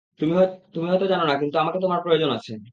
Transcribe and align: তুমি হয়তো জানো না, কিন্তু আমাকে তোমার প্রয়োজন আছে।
তুমি 0.19 0.33
হয়তো 0.89 1.05
জানো 1.11 1.23
না, 1.25 1.33
কিন্তু 1.41 1.55
আমাকে 1.57 1.79
তোমার 1.81 1.99
প্রয়োজন 2.03 2.29
আছে। 2.37 2.53